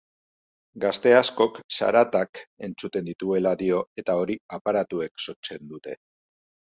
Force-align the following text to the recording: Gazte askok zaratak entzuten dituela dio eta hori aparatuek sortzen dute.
Gazte 0.83 1.11
askok 1.17 1.59
zaratak 1.79 2.41
entzuten 2.69 3.11
dituela 3.11 3.53
dio 3.63 3.83
eta 4.05 4.17
hori 4.23 4.39
aparatuek 4.59 5.25
sortzen 5.27 5.71
dute. 5.75 5.99